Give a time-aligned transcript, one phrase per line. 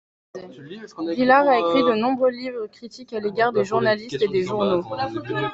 [0.33, 4.81] Villard a écrit de nombreux livres critiques à l'égard des journalistes et des journaux.